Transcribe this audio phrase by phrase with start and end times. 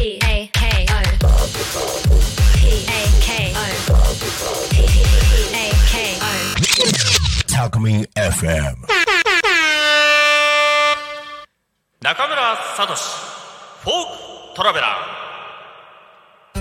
[0.00, 1.02] P A K O
[2.56, 3.60] P A K O
[4.70, 4.80] P
[5.52, 8.76] A K O タクミン FM
[12.00, 13.94] 中村聡フォー
[14.52, 16.60] クトラベラー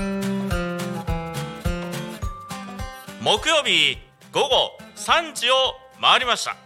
[3.24, 3.98] 木曜日
[4.34, 5.54] 午後3時を
[6.02, 6.58] 回りました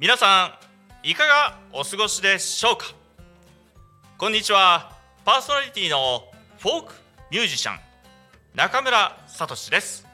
[0.00, 0.58] 皆さ
[1.04, 2.86] んいかがお過ごしでしょうか
[4.16, 4.97] こんにちは
[5.28, 6.24] パーソナリティの
[6.56, 6.94] フォーク
[7.30, 7.78] ミュージシャン
[8.54, 10.06] 中村聡です。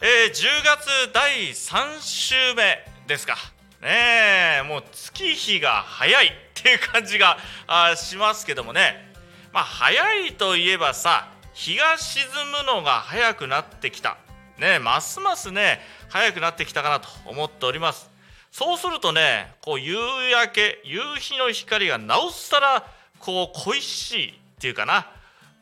[0.00, 0.32] えー、10
[0.64, 3.36] 月第3週目ですか。
[3.80, 9.14] ねえもう月日が早いっていう感じがあしますけどもね。
[9.52, 12.24] まあ早いといえばさ日が沈
[12.64, 14.18] むのが早くなってきた。
[14.58, 18.10] ねますますね早くなってきたかなと思っております。
[18.50, 19.94] そうするとねこう夕
[20.32, 25.06] 焼け夕日の光がなおさらこう恋しいっていうかな。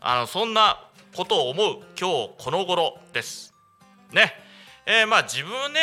[0.00, 0.80] あのそんな
[1.14, 3.52] ことを思う今日この頃です。
[4.12, 4.33] ね。
[4.86, 5.80] えー、まあ自分ね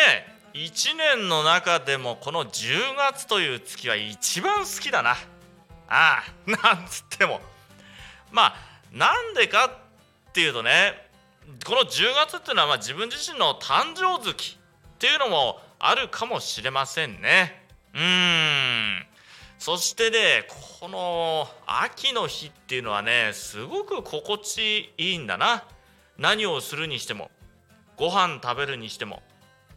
[0.53, 5.11] 1年の中でもこの10月という月は一番好きだな。
[5.89, 7.41] ああ なんつっても。
[8.31, 8.55] まあ
[8.91, 11.09] なんでかっていうとね
[11.65, 17.65] この10月っていうのはまあ自分自身の誕生月っていうのもあるかもしれませんね。
[17.93, 19.07] うん。
[19.57, 20.47] そしてね
[20.79, 25.63] この秋の日っていうのはねすごく心地いいんだな。
[26.17, 27.29] 何をするにしても
[27.97, 29.21] ご飯食べるにしても。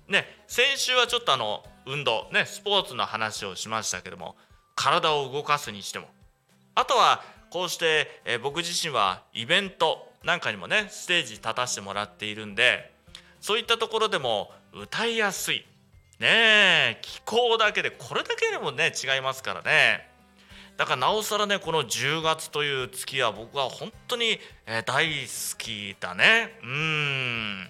[0.09, 4.37] ね先週はちょっとあの運動ねスポーツの話をしましたけども
[4.75, 6.09] 体を動かすにしても。
[6.75, 12.93] あとはこうして、え僕自身はイベントなんかにもねステージ立たせてもらっているんで
[13.41, 15.65] そういったところでも歌いやすい。
[16.21, 20.09] ねえ気候だけでこれだけでもね違いますからね。
[20.77, 24.39] だからなおさらねこの10月という月は僕は本当に
[24.87, 26.59] 大好きだね。
[26.63, 27.69] うん。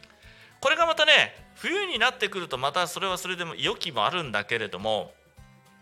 [0.60, 5.12] これがまたね冬になってくるとまたそれはそれでも良きもあるんだけれども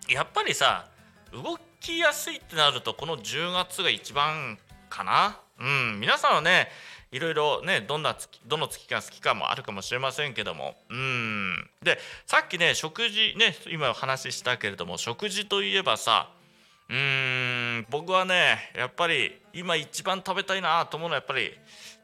[0.08, 0.86] やっぱりさ
[1.32, 5.38] 動きやすいってなるとこの10月が一番かな。
[5.60, 5.64] う
[5.96, 6.00] ん。
[6.00, 6.68] 皆さんはね
[7.12, 10.76] いろいろねどんな月どの月が好きかもあるかもしれませんけども。
[10.90, 11.70] うん。
[11.82, 16.30] でさっきね食事ね今お話ししたけれども食事といえばさ
[16.88, 21.52] うーん僕はねやっぱり今一番食べたいなと思うのはやっぱり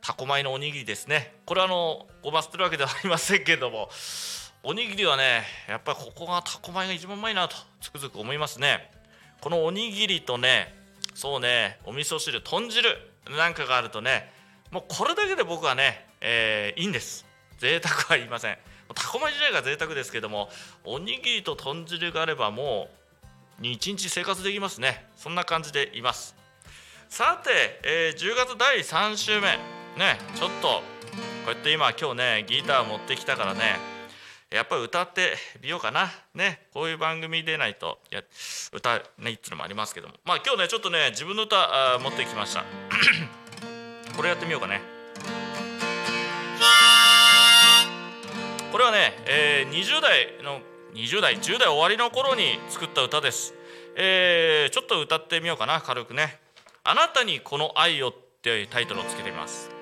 [0.00, 1.34] タコ米のおにぎりですね。
[1.44, 3.88] これはあのごま捨てるわけではありませんけども
[4.62, 8.90] おにぎりはねやっぱりここがタコ米が一番うまいなとつくづく思いますね。
[9.40, 10.72] このおにぎりとね
[11.14, 12.96] そうねお味噌汁豚汁
[13.36, 14.31] なんかがあるとね
[14.72, 17.26] もうこれだけで僕はね、えー、いいんです。
[17.58, 18.56] 贅沢は言いません。
[18.94, 20.48] タコ米自体が贅沢ですけども
[20.84, 22.88] おにぎりと豚汁があればも
[23.60, 25.04] う一日生活できますね。
[25.14, 26.34] そんな感じでいます。
[27.10, 27.50] さて、
[27.84, 29.58] えー、10月第3週目。
[29.98, 30.82] ねちょっとこ
[31.48, 33.76] うやって今今日ねギター持ってきたからね
[34.50, 36.10] やっぱり歌ってみようかな。
[36.34, 38.22] ねこういう番組でないとや
[38.72, 40.14] 歌ねいつのもありますけども。
[40.24, 42.64] まあ今日ねちょっとね自分の歌持ってきました。
[44.16, 44.80] これやってみようかね。
[48.72, 50.60] これはね、えー、20代の
[50.94, 53.52] 20代10代終わりの頃に作った歌です、
[53.96, 56.38] えー、ちょっと歌ってみようかな軽くね
[56.82, 59.81] 「あなたにこの愛を」っていうタイトルをつけてみます。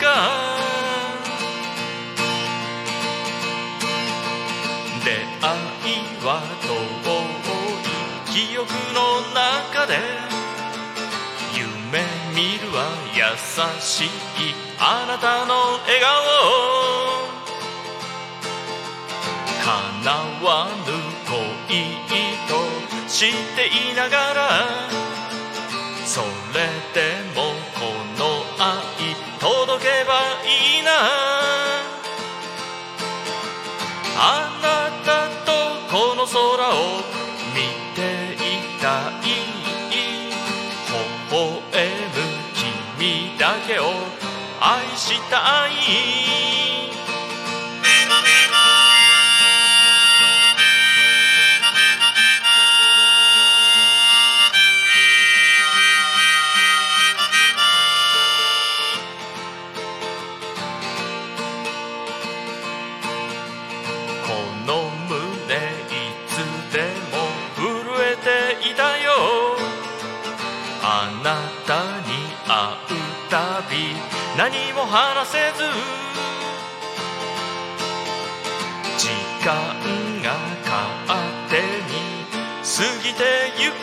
[0.00, 0.04] か。
[5.04, 6.72] 出会いは遠
[7.04, 9.98] い記憶の中で
[11.54, 12.02] 夢
[12.34, 12.78] 見るは
[13.14, 13.20] 優
[13.80, 14.08] しい
[14.78, 17.04] あなたの笑顔。
[19.64, 20.10] 叶
[20.42, 20.92] わぬ
[21.26, 21.94] 恋
[22.48, 22.52] と
[23.08, 24.40] していながら
[26.04, 26.20] そ
[26.52, 27.00] れで
[27.34, 27.80] もこ
[28.18, 29.03] の愛
[29.44, 30.90] 届けばいいな。
[34.16, 35.52] あなたと
[35.92, 37.04] この空を
[37.52, 37.60] 見
[37.94, 38.00] て
[38.36, 39.24] いたい。
[39.90, 41.42] 微笑
[42.08, 42.24] む
[42.96, 43.82] 君だけを
[44.60, 46.23] 愛したい。
[71.66, 72.96] たに会う
[73.30, 73.96] たび
[74.36, 75.64] 何も話せず
[78.98, 79.08] 時
[79.42, 79.54] 間
[80.22, 80.74] が勝
[81.48, 81.56] 手
[81.90, 81.94] に
[82.62, 82.68] 過
[83.02, 83.22] ぎて
[83.58, 83.74] ゆく。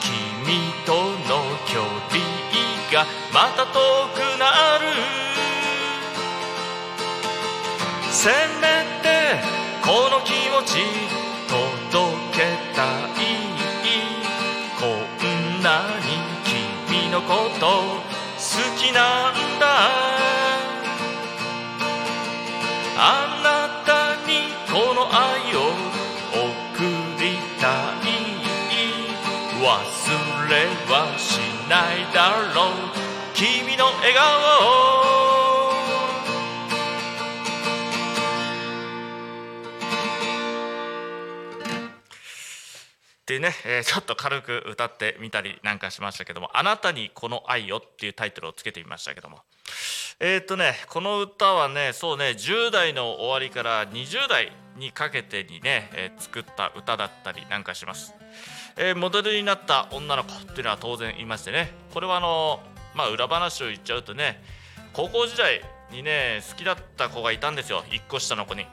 [0.00, 2.22] 君との距離
[2.92, 3.72] がまた遠
[4.14, 4.84] くなる。
[8.10, 8.30] せ
[8.60, 9.04] めて
[9.82, 11.33] この気持ち
[18.84, 19.64] きなんだ。
[22.96, 23.46] あな
[23.86, 25.58] たにこの愛を
[26.30, 26.84] 送
[27.18, 27.64] りた
[28.02, 28.12] い。
[29.64, 29.68] 忘
[30.50, 31.40] れはし
[31.70, 32.20] ないだ
[32.54, 32.74] ろう。
[33.32, 34.43] 君の笑顔
[43.34, 49.40] っていうね、えーちょっと軽く歌ってみたりなんかしましたけども「あなたにこの愛を」っていうタイトルをつけてみましたけども。
[50.20, 58.14] えーっとねこの歌はねそうね10代の終わりから20代にかけてにね、えー作った歌だったりなんかします、
[58.76, 62.62] えーモデルになった女の子っていうのは当然いましてねこれはあの
[62.94, 64.40] まあ裏話を言っちゃうとね
[64.92, 65.60] 高校時代
[65.90, 68.66] にね好きだった子がいたんですよ1個下の子に。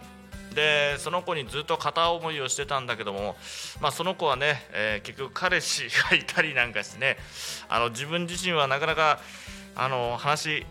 [0.53, 3.35] でその子にずっと片思いをしてたんだけども、
[3.79, 7.17] まあ、その子はね、えー結局彼氏がいたりなんかしてね
[7.69, 9.19] あの自分自身はなかなか
[9.75, 10.65] あの話い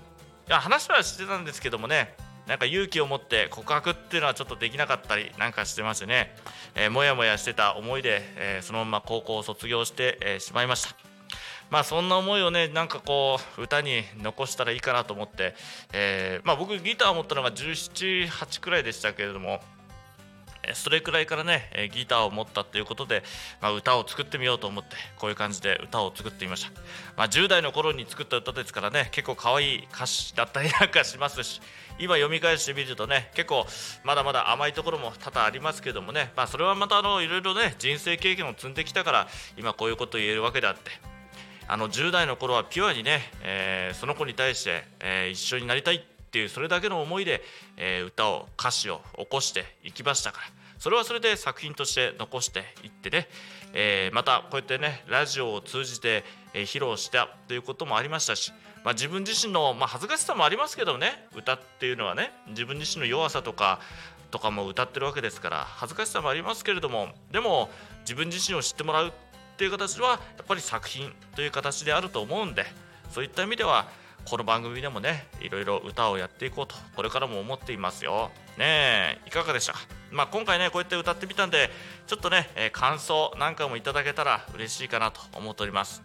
[0.49, 2.15] や話はしてたんですけどもね
[2.47, 6.35] なんか勇気を持って告白っていうのはちょっとできなかったりなんかしてましてね、
[6.75, 11.10] えーもやもやしてた思いで、えーそのまま高校を卒業して、えーしまいました。
[11.71, 15.55] まあそんな思いをねなんかこう歌に残したらいいかなと思って、
[15.93, 19.61] えーまあ、僕ギターを持ったのが178くらいでしたけれども
[20.75, 23.23] それくらいからねギターを持ったということで、
[23.61, 26.71] まあ、歌を作ってみようと思ってこういう感じで歌を作ってみました、
[27.17, 31.61] まあ、10代の頃に作った歌ですからね結構可愛い歌詞だったりなんかしますし
[31.99, 33.67] 今読み返してみるとね結構
[34.05, 41.10] まだまだ甘いところも多々ありますけどもね、まあ、それはまたあのいろいろね人生経験を積んできたから今こういうことを言えるわけであって
[41.69, 47.43] あの10代の頃はピュアにね、えーその子に対して、えー一緒になりたいっていうそれだけの思いで、
[47.77, 50.47] えー歌を歌詞を起こしていきましたから。
[50.79, 53.29] それはそれで作品として残していってね、
[53.75, 56.25] えーまたこうやってねラジオを通じて、
[56.55, 58.53] えー披露したということもありましたし、
[58.85, 63.81] まあ、自分自身の、まあ、恥ずかしさもありますけどね歌っていうのはね自分自身の弱さとか
[64.31, 67.69] とかも歌ってるわけですから恥ずかしさもありますけれどもでも
[68.03, 69.13] 自分自身を知ってもらう
[69.61, 72.65] っていう形はやっぱり作品という形であると思うんで
[73.11, 73.89] そういった意味では
[74.25, 78.31] この番組でもねいろいろ歌をやっていこうとこれからも思っていますよ。
[78.57, 79.81] ねえいかがでしたか？
[80.11, 81.69] まあ今回ねこうやって歌ってみたんで
[82.07, 86.03] ちょっとね、えー感想なんかもいただけたら嬉しいかなと思っております。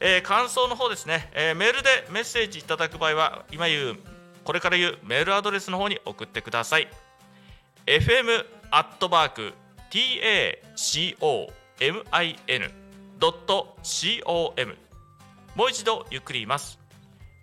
[0.00, 3.98] えー感想の方ですね、えーメールでメッセージいただく場合は今言う
[4.42, 6.88] これから言うメールアドレスの方に送ってください。
[7.86, 9.52] fm アットマーク
[13.20, 14.76] tacomin.com
[15.54, 16.80] もう一度ゆっくり言います。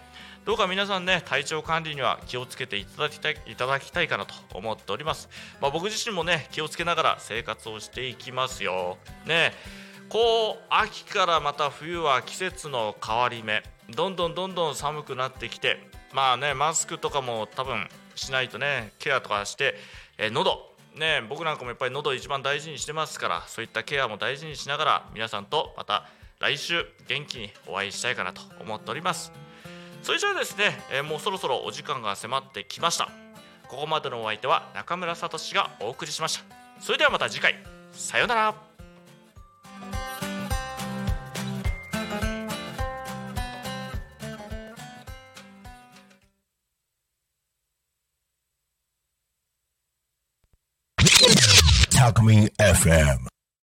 [0.46, 5.28] どうか皆さんね体調管理には気をつけていただきたいいただきたいかなと思っております、
[5.60, 8.98] まあ、僕自身もね気をつけながら生活をしていきますよ。
[9.26, 9.54] ね。
[10.08, 13.64] こう秋からまた冬は季節の変わり目。
[13.90, 15.80] どんどんどんどん寒くなってきて
[16.14, 19.74] まあねマスクとかも多分しないとねケアとかして、
[20.20, 26.08] えー喉ね僕なんかもやっぱり喉一番大事にしてますからそういったケアも大事にしながら皆さんとまた
[26.40, 29.32] 来週元気にお会いしたいかなと思っております。
[30.04, 33.10] それじゃあですね、えーもうそろそろお時間が迫ってきました。
[33.68, 36.44] ここまでのお相手は中村聡がお送りしました。
[36.80, 37.56] それではまた次回。
[37.92, 38.67] さようなら。
[52.08, 53.37] Alchemy FM.